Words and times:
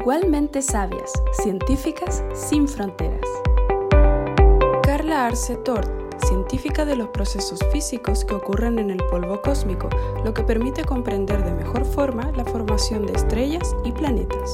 Igualmente 0.00 0.62
sabias, 0.62 1.12
científicas 1.42 2.24
sin 2.32 2.66
fronteras. 2.66 3.20
Carla 4.82 5.26
Arce 5.26 5.56
Tort, 5.56 5.90
científica 6.24 6.86
de 6.86 6.96
los 6.96 7.08
procesos 7.08 7.60
físicos 7.70 8.24
que 8.24 8.32
ocurren 8.32 8.78
en 8.78 8.90
el 8.90 8.96
polvo 9.10 9.42
cósmico, 9.42 9.90
lo 10.24 10.32
que 10.32 10.42
permite 10.42 10.84
comprender 10.84 11.44
de 11.44 11.52
mejor 11.52 11.84
forma 11.84 12.32
la 12.34 12.46
formación 12.46 13.04
de 13.04 13.12
estrellas 13.12 13.76
y 13.84 13.92
planetas. 13.92 14.50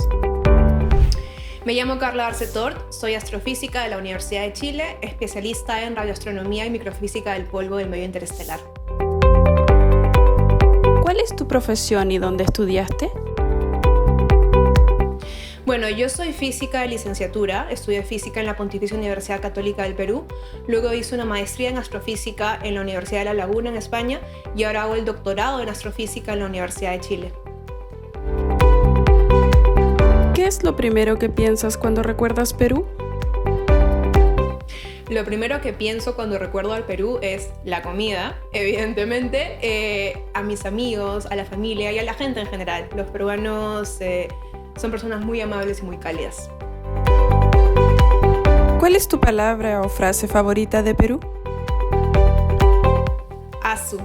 Me 1.65 1.75
llamo 1.75 2.01
Carla 2.01 2.27
Arce 2.27 2.49
Tort, 2.49 2.93
soy 2.93 3.15
astrofísica 3.15 3.85
de 3.85 3.91
la 3.91 3.99
Universidad 3.99 4.43
de 4.43 4.53
Chile, 4.53 4.99
especialista 5.01 5.85
en 5.85 5.95
radioastronomía 5.95 6.67
y 6.67 6.71
microfísica 6.71 7.35
del 7.35 7.45
polvo 7.45 7.77
del 7.77 7.89
medio 7.89 8.05
interestelar. 8.05 8.59
¿Cuál 11.03 11.21
es 11.21 11.37
tu 11.37 11.47
profesión 11.47 12.11
y 12.11 12.19
dónde 12.19 12.43
estudiaste? 12.43 13.13
Bueno, 15.87 16.01
yo 16.01 16.09
soy 16.09 16.33
física 16.33 16.81
de 16.81 16.89
licenciatura, 16.89 17.69
estudié 17.71 18.03
física 18.03 18.41
en 18.41 18.47
la 18.47 18.57
Pontificia 18.57 18.97
Universidad 18.97 19.41
Católica 19.41 19.85
del 19.85 19.95
Perú, 19.95 20.25
luego 20.67 20.93
hice 20.93 21.15
una 21.15 21.25
maestría 21.25 21.71
en 21.71 21.79
astrofísica 21.79 22.59
en 22.61 22.75
la 22.75 22.81
Universidad 22.81 23.21
de 23.21 23.27
La 23.27 23.35
Laguna 23.35 23.71
en 23.71 23.77
España 23.77 24.21
y 24.57 24.65
ahora 24.65 24.83
hago 24.83 24.97
el 24.97 25.05
doctorado 25.05 25.61
en 25.61 25.69
astrofísica 25.69 26.33
en 26.33 26.41
la 26.41 26.47
Universidad 26.47 26.91
de 26.91 27.01
Chile. 27.01 27.33
¿Qué 30.35 30.47
es 30.47 30.65
lo 30.65 30.75
primero 30.75 31.21
que 31.21 31.29
piensas 31.29 31.79
cuando 31.79 32.03
recuerdas 32.03 32.53
Perú? 32.53 32.85
Lo 35.09 35.25
primero 35.25 35.61
que 35.61 35.73
pienso 35.73 36.17
cuando 36.17 36.37
recuerdo 36.37 36.73
al 36.73 36.83
Perú 36.83 37.21
es 37.23 37.53
la 37.65 37.83
comida, 37.83 38.37
evidentemente, 38.53 39.57
eh, 39.63 40.25
a 40.35 40.43
mis 40.43 40.67
amigos, 40.67 41.27
a 41.27 41.37
la 41.37 41.45
familia 41.45 41.93
y 41.93 42.01
a 42.01 42.03
la 42.03 42.15
gente 42.15 42.41
en 42.41 42.49
general. 42.49 42.89
Los 42.97 43.09
peruanos 43.13 44.01
eh, 44.01 44.27
son 44.77 44.91
personas 44.91 45.25
muy 45.25 45.41
amables 45.41 45.81
y 45.81 45.83
muy 45.83 45.99
cálidas. 45.99 46.51
¿Cuál 48.79 48.95
es 48.95 49.09
tu 49.09 49.19
palabra 49.19 49.81
o 49.83 49.89
frase 49.89 50.29
favorita 50.29 50.83
de 50.83 50.95
Perú? 50.95 51.21
Asu. 53.63 53.99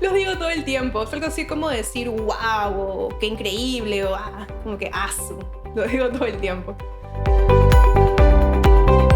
Los 0.00 0.14
digo 0.14 0.36
todo 0.38 0.50
el 0.50 0.64
tiempo. 0.64 1.02
Es 1.02 1.12
algo 1.12 1.26
así 1.26 1.46
como 1.46 1.68
decir 1.68 2.08
wow 2.08 2.78
o 2.78 3.08
qué 3.18 3.26
increíble 3.26 4.04
o 4.04 4.14
ah, 4.14 4.46
como 4.62 4.78
que 4.78 4.90
asu. 4.92 5.38
Lo 5.74 5.84
digo 5.84 6.10
todo 6.10 6.26
el 6.26 6.36
tiempo. 6.36 6.76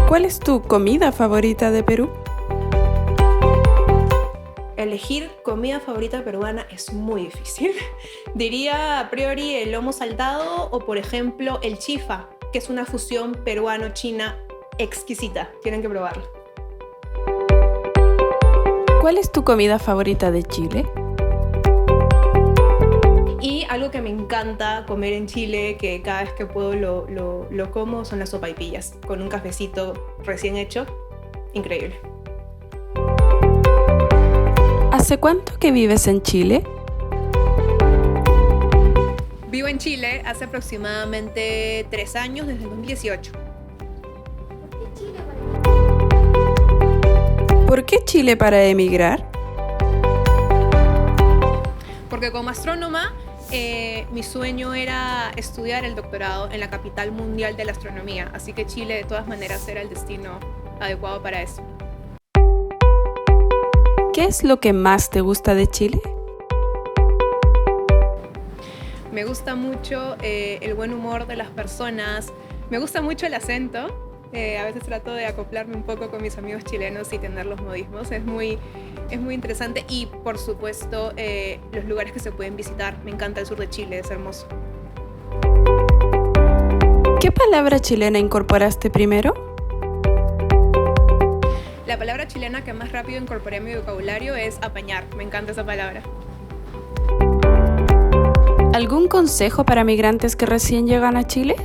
¿Cuál 0.07 0.25
es 0.25 0.39
tu 0.39 0.61
comida 0.61 1.11
favorita 1.11 1.69
de 1.69 1.83
Perú? 1.83 2.09
Elegir 4.77 5.29
comida 5.43 5.79
favorita 5.79 6.23
peruana 6.23 6.65
es 6.71 6.93
muy 6.93 7.25
difícil. 7.25 7.73
Diría 8.35 8.99
a 8.99 9.09
priori 9.09 9.55
el 9.55 9.71
lomo 9.71 9.91
saltado 9.91 10.69
o 10.71 10.79
por 10.79 10.97
ejemplo 10.97 11.59
el 11.61 11.79
chifa, 11.79 12.29
que 12.53 12.59
es 12.59 12.69
una 12.69 12.85
fusión 12.85 13.33
peruano-china 13.43 14.37
exquisita. 14.77 15.51
Tienen 15.63 15.81
que 15.81 15.89
probarla. 15.89 16.23
¿Cuál 19.01 19.17
es 19.17 19.31
tu 19.31 19.43
comida 19.43 19.79
favorita 19.79 20.31
de 20.31 20.43
Chile? 20.43 20.85
Y 23.41 23.65
algo 23.69 23.91
que 23.91 24.01
me 24.01 24.09
encanta 24.09 24.85
comer 24.87 25.13
en 25.13 25.27
Chile, 25.27 25.77
que 25.79 26.01
cada 26.01 26.23
vez 26.23 26.33
que 26.33 26.45
puedo 26.45 26.73
lo, 26.73 27.47
lo 27.49 27.71
como, 27.71 28.03
son 28.03 28.19
las 28.19 28.29
sopaipillas, 28.29 28.95
con 29.05 29.21
un 29.21 29.29
cafecito 29.29 29.93
recién 30.23 30.57
hecho. 30.57 30.85
Increíble. 31.53 31.99
¿Hace 34.97 35.19
cuánto 35.19 35.59
que 35.59 35.71
vives 35.71 36.07
en 36.07 36.23
Chile? 36.23 36.63
Vivo 39.47 39.67
en 39.67 39.77
Chile 39.77 40.23
hace 40.25 40.45
aproximadamente 40.45 41.85
tres 41.91 42.15
años, 42.15 42.47
desde 42.47 42.63
el 42.63 42.69
2018. 42.71 43.31
¿Por 47.67 47.85
qué 47.85 48.03
Chile 48.05 48.35
para 48.37 48.63
emigrar? 48.63 49.29
Porque 52.09 52.31
como 52.31 52.49
astrónoma, 52.49 53.13
eh, 53.51 54.07
mi 54.11 54.23
sueño 54.23 54.73
era 54.73 55.31
estudiar 55.35 55.85
el 55.85 55.93
doctorado 55.93 56.49
en 56.49 56.59
la 56.59 56.71
capital 56.71 57.11
mundial 57.11 57.55
de 57.55 57.65
la 57.65 57.73
astronomía, 57.73 58.31
así 58.33 58.51
que 58.51 58.65
Chile 58.65 58.95
de 58.95 59.03
todas 59.03 59.27
maneras 59.27 59.67
era 59.67 59.79
el 59.79 59.89
destino 59.89 60.39
adecuado 60.79 61.21
para 61.21 61.43
eso. 61.43 61.61
¿Qué 64.17 64.23
es 64.23 64.43
lo 64.43 64.59
que 64.59 64.73
más 64.73 65.11
te 65.11 65.21
gusta 65.21 65.53
de 65.53 65.67
Chile? 65.67 66.01
Me 69.11 69.25
gusta 69.25 69.53
mucho 69.53 70.17
eh, 70.23 70.57
el 70.63 70.73
buen 70.73 70.91
humor 70.91 71.27
de 71.27 71.35
las 71.35 71.51
personas, 71.51 72.33
me 72.71 72.79
gusta 72.79 73.03
mucho 73.03 73.27
el 73.27 73.35
acento. 73.35 74.25
Eh, 74.33 74.57
a 74.57 74.63
veces 74.63 74.81
trato 74.81 75.13
de 75.13 75.27
acoplarme 75.27 75.75
un 75.75 75.83
poco 75.83 76.09
con 76.09 76.23
mis 76.23 76.35
amigos 76.39 76.63
chilenos 76.63 77.13
y 77.13 77.19
tener 77.19 77.45
los 77.45 77.61
modismos. 77.61 78.11
Es 78.11 78.25
muy, 78.25 78.57
es 79.11 79.19
muy 79.19 79.35
interesante 79.35 79.85
y 79.87 80.07
por 80.07 80.39
supuesto 80.39 81.13
eh, 81.15 81.59
los 81.71 81.85
lugares 81.85 82.11
que 82.11 82.19
se 82.19 82.31
pueden 82.31 82.55
visitar. 82.55 82.97
Me 83.03 83.11
encanta 83.11 83.41
el 83.41 83.45
sur 83.45 83.59
de 83.59 83.69
Chile, 83.69 83.99
es 83.99 84.09
hermoso. 84.09 84.47
¿Qué 87.21 87.31
palabra 87.31 87.79
chilena 87.79 88.17
incorporaste 88.17 88.89
primero? 88.89 89.56
La 91.97 92.01
palabra 92.01 92.27
chilena 92.27 92.63
que 92.63 92.73
más 92.73 92.91
rápido 92.91 93.19
incorporé 93.19 93.57
a 93.57 93.59
mi 93.59 93.73
vocabulario 93.73 94.35
es 94.35 94.59
apañar. 94.61 95.03
Me 95.15 95.23
encanta 95.23 95.53
esa 95.53 95.65
palabra. 95.65 96.03
¿Algún 98.71 99.07
consejo 99.07 99.63
para 99.63 99.83
migrantes 99.83 100.35
que 100.35 100.45
recién 100.45 100.85
llegan 100.85 101.17
a 101.17 101.25
Chile? 101.25 101.55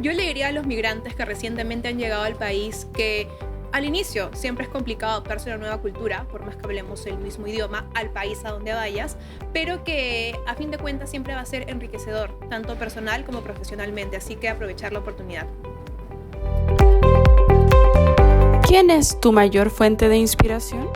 Yo 0.00 0.12
le 0.12 0.22
diría 0.22 0.48
a 0.48 0.52
los 0.52 0.64
migrantes 0.64 1.14
que 1.14 1.22
recientemente 1.26 1.88
han 1.88 1.98
llegado 1.98 2.22
al 2.22 2.36
país 2.36 2.86
que 2.94 3.28
al 3.72 3.84
inicio 3.84 4.30
siempre 4.32 4.64
es 4.64 4.70
complicado 4.70 5.12
adaptarse 5.12 5.52
a 5.52 5.56
una 5.56 5.66
nueva 5.66 5.82
cultura, 5.82 6.26
por 6.30 6.42
más 6.42 6.56
que 6.56 6.64
hablemos 6.64 7.04
el 7.04 7.18
mismo 7.18 7.46
idioma, 7.46 7.90
al 7.94 8.08
país 8.08 8.42
a 8.46 8.52
donde 8.52 8.72
vayas, 8.72 9.18
pero 9.52 9.84
que 9.84 10.34
a 10.46 10.54
fin 10.54 10.70
de 10.70 10.78
cuentas 10.78 11.10
siempre 11.10 11.34
va 11.34 11.40
a 11.40 11.44
ser 11.44 11.68
enriquecedor, 11.68 12.30
tanto 12.48 12.76
personal 12.76 13.26
como 13.26 13.42
profesionalmente, 13.42 14.16
así 14.16 14.36
que 14.36 14.48
aprovechar 14.48 14.94
la 14.94 15.00
oportunidad. 15.00 15.46
¿Quién 18.72 18.88
es 18.88 19.20
tu 19.20 19.32
mayor 19.32 19.68
fuente 19.68 20.08
de 20.08 20.16
inspiración? 20.16 20.88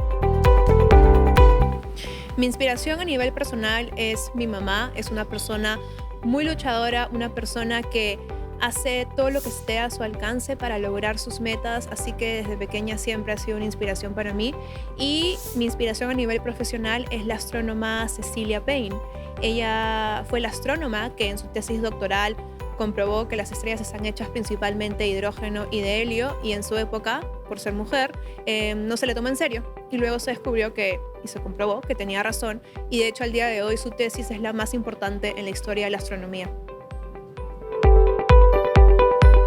Mi 2.38 2.47
inspiración 2.47 3.00
a 3.00 3.04
nivel 3.04 3.34
personal 3.34 3.92
es 3.98 4.31
mi 4.32 4.47
mamá, 4.47 4.92
es 4.94 5.10
una 5.10 5.26
persona 5.26 5.78
muy 6.22 6.47
luchadora, 6.47 7.10
una 7.12 7.34
persona 7.34 7.82
que 7.82 8.19
hace 8.62 9.06
todo 9.14 9.28
lo 9.28 9.42
que 9.42 9.50
esté 9.50 9.78
a 9.78 9.91
su 9.91 10.03
alcance 10.03 10.56
para 10.56 10.78
lograr 10.78 11.19
sus 11.19 11.38
metas, 11.41 11.87
así 11.92 12.14
que 12.14 12.37
desde 12.37 12.56
pequeña 12.56 12.97
siempre 12.97 13.34
ha 13.34 13.37
sido 13.37 13.59
una 13.59 13.66
inspiración 13.66 14.14
para 14.14 14.32
mí. 14.32 14.54
Y 14.97 15.37
mi 15.54 15.66
inspiración 15.66 16.08
a 16.08 16.14
nivel 16.14 16.41
profesional 16.41 17.04
es 17.10 17.26
la 17.26 17.34
astrónoma 17.34 18.08
Cecilia 18.08 18.64
Payne. 18.64 18.97
Ella 19.43 20.25
fue 20.31 20.41
la 20.41 20.48
astrónoma 20.48 21.14
que 21.14 21.28
en 21.28 21.37
su 21.37 21.48
tesis 21.48 21.82
doctoral 21.82 22.37
comprobó 22.76 23.28
que 23.28 23.37
las 23.37 23.53
estrellas 23.53 23.81
están 23.81 24.06
hechas 24.06 24.28
principalmente 24.28 25.04
de 25.04 25.09
hidrógeno 25.09 25.66
y 25.70 25.81
de 25.81 26.03
helio 26.03 26.37
y 26.42 26.53
en 26.53 26.62
su 26.62 26.76
época, 26.76 27.20
por 27.48 27.59
ser 27.59 27.72
mujer, 27.72 28.12
eh, 28.47 28.75
no 28.75 28.97
se 28.97 29.06
le 29.06 29.14
tomó 29.14 29.28
en 29.28 29.37
serio. 29.37 29.64
Y 29.91 29.98
luego 29.98 30.19
se 30.19 30.31
descubrió 30.31 30.75
que, 30.75 31.00
y 31.25 31.28
se 31.28 31.41
comprobó 31.41 31.81
que 31.81 31.94
tenía 31.94 32.22
razón, 32.22 32.62
y 32.91 32.98
de 33.00 33.09
hecho 33.09 33.25
al 33.25 33.32
día 33.32 33.47
de 33.47 33.62
hoy 33.62 33.76
su 33.76 33.91
tesis 33.91 34.31
es 34.31 34.41
la 34.41 34.53
más 34.53 34.75
importante 34.75 35.34
en 35.37 35.44
la 35.44 35.50
historia 35.50 35.87
de 35.87 35.91
la 35.91 35.98
astronomía. 35.98 36.50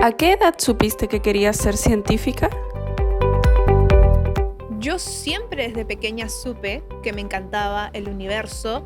¿A 0.01 0.11
qué 0.13 0.33
edad 0.33 0.55
supiste 0.57 1.07
que 1.07 1.21
querías 1.21 1.57
ser 1.57 1.75
científica? 1.75 2.49
Yo 4.79 4.97
siempre 4.97 5.67
desde 5.67 5.83
pequeña 5.83 6.29
supe 6.29 6.83
que 7.03 7.11
me 7.11 7.19
encantaba 7.19 7.89
el 7.93 8.07
universo, 8.07 8.85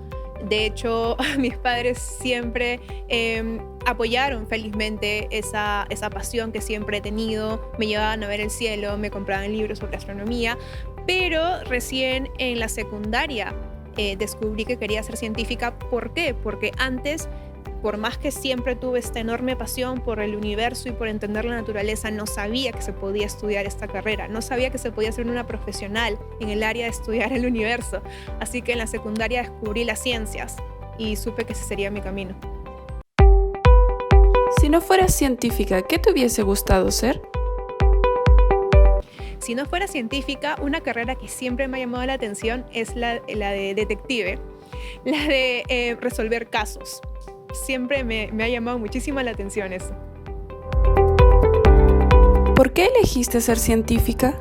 de 0.50 0.66
hecho, 0.66 1.16
mis 1.38 1.58
padres 1.58 2.00
siempre 2.00 2.80
em, 3.08 3.60
apoyaron 3.86 4.48
felizmente 4.48 5.28
esa, 5.32 5.86
esa 5.90 6.10
pasión 6.10 6.52
que 6.52 6.62
siempre 6.62 6.98
he 6.98 7.02
tenido, 7.02 7.72
me 7.78 7.88
llevaban 7.88 8.24
a 8.24 8.28
ver 8.28 8.42
el 8.42 8.50
cielo, 8.50 8.98
me 8.98 9.12
compraban 9.12 9.52
libros 9.52 9.80
sobre 9.80 9.98
astronomía, 9.98 10.58
pero 11.06 11.64
recién 11.66 12.30
en 12.38 12.60
la 12.60 12.70
secundaria 12.70 13.54
eh, 13.98 14.16
descubrí 14.18 14.66
que 14.66 14.78
quería 14.78 15.04
ser 15.04 15.18
científica. 15.18 15.78
¿Por 15.78 16.14
qué? 16.14 16.34
Porque 16.34 16.72
antes 16.78 17.30
por 17.84 17.98
más 17.98 18.18
que 18.18 18.32
siempre 18.32 18.78
tuve 18.78 19.00
esta 19.00 19.20
enorme 19.20 19.58
pasión 19.58 20.00
por 20.00 20.22
el 20.22 20.38
universo 20.38 20.88
y 20.88 20.94
por 20.94 21.10
entender 21.10 21.44
la 21.44 21.56
naturaleza, 21.56 22.12
no 22.12 22.26
sabía 22.26 22.72
que 22.72 22.82
se 22.82 22.94
podía 22.94 23.26
estudiar 23.26 23.66
esta 23.66 23.90
carrera, 23.90 24.30
no 24.30 24.42
sabía 24.42 24.70
que 24.70 24.78
se 24.78 24.90
podía 24.90 25.12
ser 25.12 25.28
una 25.28 25.46
profesional 25.46 26.18
en 26.40 26.48
el 26.48 26.64
área 26.64 26.86
de 26.86 26.92
estudiar 26.92 27.34
el 27.34 27.46
universo. 27.46 28.02
Así 28.40 28.62
que 28.62 28.72
en 28.72 28.78
la 28.78 28.88
secundaria 28.88 29.42
descubrí 29.42 29.84
las 29.84 30.02
ciencias 30.02 30.56
y 30.98 31.18
supe 31.18 31.44
que 31.44 31.52
ese 31.52 31.66
sería 31.66 31.92
mi 31.92 32.00
camino. 32.00 32.53
Si 34.74 34.80
no 34.80 34.82
fueras 34.82 35.14
científica, 35.14 35.84
¿qué 35.84 36.00
te 36.00 36.12
hubiese 36.12 36.42
gustado 36.42 36.90
ser? 36.90 37.22
Si 39.38 39.54
no 39.54 39.68
fuera 39.68 39.88
científica, 39.88 40.56
una 40.60 40.82
carrera 40.82 41.14
que 41.14 41.28
siempre 41.28 41.68
me 41.68 41.78
ha 41.78 41.82
llamado 41.82 42.04
la 42.08 42.14
atención 42.14 42.66
es 42.74 42.96
la, 42.96 43.20
de 43.20 43.76
detective, 43.76 44.40
la 45.06 45.28
de 45.28 45.64
eh, 45.68 45.96
resolver 46.02 46.50
casos 46.50 47.02
siempre 47.54 48.04
me, 48.04 48.32
me 48.34 48.46
ha 48.46 48.50
llamado 48.50 48.80
muchísimo 48.80 49.22
la 49.22 49.30
atención 49.30 49.74
eso. 49.74 49.94
¿Por 52.56 52.74
qué 52.74 52.88
elegiste 52.88 53.42
ser 53.42 53.60
científica? 53.60 54.40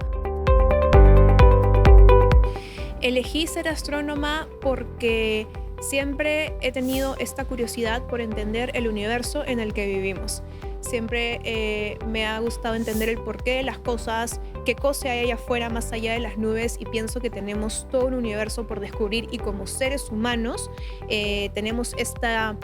Elegí 3.03 3.47
ser 3.47 3.69
astrónoma 3.69 4.49
porque 4.63 5.47
siempre 5.83 6.55
he 6.61 6.73
tenido 6.73 7.17
esta 7.19 7.45
curiosidad 7.45 8.07
por 8.07 8.21
entender 8.21 8.71
el 8.75 8.89
universo 8.89 9.45
en 9.45 9.61
el 9.61 9.75
que 9.75 9.87
vivimos. 9.87 10.43
Siempre 10.81 11.41
eh, 11.45 11.99
me 12.09 12.27
ha 12.27 12.39
gustado 12.41 12.75
entender 12.75 13.09
el 13.09 13.19
porqué 13.19 13.57
de 13.57 13.63
las 13.63 13.79
cosas, 13.79 14.41
qué 14.65 14.75
cosa 14.75 15.11
hay 15.11 15.21
allá 15.21 15.35
afuera, 15.35 15.69
más 15.69 15.93
allá 15.93 16.13
de 16.13 16.21
las 16.21 16.39
nubes, 16.39 16.77
y 16.79 16.87
pienso 16.87 17.21
que 17.21 17.31
tenemos 17.31 17.87
todo 17.91 18.07
un 18.07 18.15
universo 18.15 18.67
por 18.67 18.81
descubrir 18.81 19.29
y 19.31 19.39
como 19.39 19.67
seres 19.67 20.09
humanos 20.11 20.71
eh, 21.09 21.51
tenemos 21.55 21.95
esta, 21.99 22.57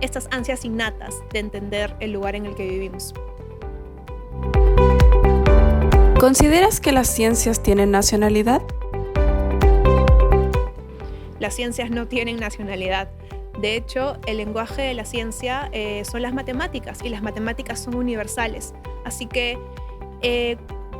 estas 0.00 0.28
ansias 0.30 0.64
innatas 0.64 1.14
de 1.32 1.38
entender 1.40 1.96
el 2.00 2.12
lugar 2.12 2.34
en 2.34 2.46
el 2.46 2.54
que 2.54 2.68
vivimos. 2.68 3.14
¿Consideras 6.20 6.80
que 6.80 6.92
las 6.92 7.08
ciencias 7.08 7.62
tienen 7.62 7.90
nacionalidad? 7.90 8.62
Las 11.46 11.54
ciencias 11.54 11.90
no 11.90 12.08
tienen 12.08 12.38
nacionalidad. 12.38 13.08
De 13.60 13.76
hecho, 13.76 14.18
el 14.26 14.38
lenguaje 14.38 14.82
de 14.82 14.94
la 14.94 15.04
ciencia 15.04 15.68
eh, 15.70 16.04
son 16.04 16.22
las 16.22 16.34
matemáticas 16.34 17.04
y 17.04 17.08
las 17.08 17.22
matemáticas 17.22 17.78
son 17.78 17.94
universales. 17.94 18.74
Así 19.04 19.26
que 19.26 19.56
eh, 20.22 20.56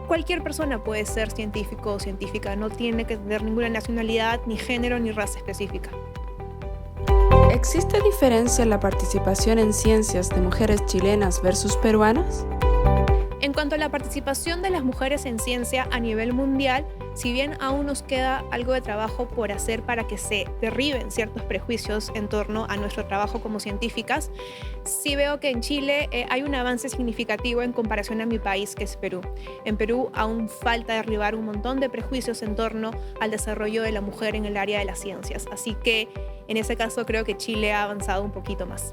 cualquier 0.06 0.44
persona 0.44 0.84
puede 0.84 1.04
ser 1.04 1.32
científico 1.32 1.94
o 1.94 1.98
científica, 1.98 2.54
no 2.54 2.70
tiene 2.70 3.06
que 3.06 3.16
tener 3.16 3.42
ninguna 3.42 3.70
nacionalidad, 3.70 4.40
ni 4.46 4.56
género, 4.56 5.00
ni 5.00 5.10
raza 5.10 5.38
específica. 5.38 5.90
¿Existe 7.50 8.00
diferencia 8.02 8.62
en 8.62 8.70
la 8.70 8.78
participación 8.78 9.58
en 9.58 9.72
ciencias 9.72 10.28
de 10.28 10.40
mujeres 10.40 10.86
chilenas 10.86 11.42
versus 11.42 11.76
peruanas? 11.78 12.46
En 13.40 13.52
cuanto 13.52 13.74
a 13.74 13.78
la 13.78 13.88
participación 13.88 14.62
de 14.62 14.70
las 14.70 14.84
mujeres 14.84 15.26
en 15.26 15.40
ciencia 15.40 15.88
a 15.90 15.98
nivel 15.98 16.32
mundial, 16.34 16.86
si 17.16 17.32
bien 17.32 17.56
aún 17.60 17.86
nos 17.86 18.02
queda 18.02 18.44
algo 18.50 18.74
de 18.74 18.82
trabajo 18.82 19.26
por 19.26 19.50
hacer 19.50 19.82
para 19.82 20.06
que 20.06 20.18
se 20.18 20.46
derriben 20.60 21.10
ciertos 21.10 21.42
prejuicios 21.42 22.12
en 22.14 22.28
torno 22.28 22.66
a 22.68 22.76
nuestro 22.76 23.06
trabajo 23.06 23.40
como 23.40 23.58
científicas, 23.58 24.30
sí 24.84 25.16
veo 25.16 25.40
que 25.40 25.48
en 25.48 25.62
Chile 25.62 26.08
eh, 26.12 26.26
hay 26.28 26.42
un 26.42 26.54
avance 26.54 26.90
significativo 26.90 27.62
en 27.62 27.72
comparación 27.72 28.20
a 28.20 28.26
mi 28.26 28.38
país, 28.38 28.74
que 28.74 28.84
es 28.84 28.98
Perú. 28.98 29.22
En 29.64 29.78
Perú 29.78 30.10
aún 30.12 30.50
falta 30.50 30.92
derribar 30.92 31.34
un 31.34 31.46
montón 31.46 31.80
de 31.80 31.88
prejuicios 31.88 32.42
en 32.42 32.54
torno 32.54 32.90
al 33.18 33.30
desarrollo 33.30 33.82
de 33.82 33.92
la 33.92 34.02
mujer 34.02 34.36
en 34.36 34.44
el 34.44 34.58
área 34.58 34.78
de 34.78 34.84
las 34.84 35.00
ciencias. 35.00 35.46
Así 35.50 35.74
que 35.74 36.08
en 36.48 36.58
ese 36.58 36.76
caso 36.76 37.06
creo 37.06 37.24
que 37.24 37.36
Chile 37.36 37.72
ha 37.72 37.84
avanzado 37.84 38.22
un 38.22 38.30
poquito 38.30 38.66
más. 38.66 38.90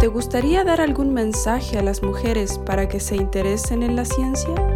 ¿Te 0.00 0.08
gustaría 0.08 0.64
dar 0.64 0.80
algún 0.80 1.14
mensaje 1.14 1.78
a 1.78 1.82
las 1.82 2.02
mujeres 2.02 2.58
para 2.58 2.88
que 2.88 2.98
se 2.98 3.14
interesen 3.14 3.84
en 3.84 3.94
la 3.94 4.04
ciencia? 4.04 4.73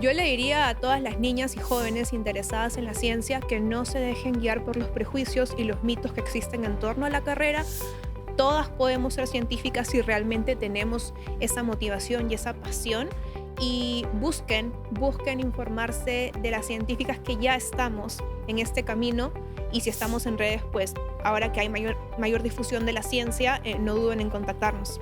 Yo 0.00 0.12
le 0.12 0.24
diría 0.24 0.68
a 0.68 0.74
todas 0.74 1.00
las 1.00 1.18
niñas 1.18 1.54
y 1.56 1.60
jóvenes 1.60 2.12
interesadas 2.12 2.76
en 2.76 2.84
la 2.84 2.94
ciencia 2.94 3.40
que 3.40 3.60
no 3.60 3.84
se 3.84 4.00
dejen 4.00 4.40
guiar 4.40 4.64
por 4.64 4.76
los 4.76 4.88
prejuicios 4.88 5.54
y 5.56 5.64
los 5.64 5.82
mitos 5.84 6.12
que 6.12 6.20
existen 6.20 6.64
en 6.64 6.78
torno 6.78 7.06
a 7.06 7.10
la 7.10 7.22
carrera. 7.22 7.64
Todas 8.36 8.68
podemos 8.68 9.14
ser 9.14 9.28
científicas 9.28 9.88
si 9.88 10.02
realmente 10.02 10.56
tenemos 10.56 11.14
esa 11.38 11.62
motivación 11.62 12.30
y 12.30 12.34
esa 12.34 12.54
pasión 12.54 13.08
y 13.60 14.04
busquen, 14.14 14.72
busquen 14.90 15.38
informarse 15.38 16.32
de 16.42 16.50
las 16.50 16.66
científicas 16.66 17.20
que 17.20 17.36
ya 17.36 17.54
estamos 17.54 18.18
en 18.48 18.58
este 18.58 18.82
camino 18.82 19.32
y 19.70 19.82
si 19.82 19.90
estamos 19.90 20.26
en 20.26 20.38
redes, 20.38 20.62
pues 20.72 20.94
ahora 21.22 21.52
que 21.52 21.60
hay 21.60 21.68
mayor, 21.68 21.96
mayor 22.18 22.42
difusión 22.42 22.84
de 22.84 22.92
la 22.92 23.02
ciencia, 23.02 23.60
eh, 23.62 23.78
no 23.78 23.94
duden 23.94 24.20
en 24.20 24.30
contactarnos. 24.30 25.00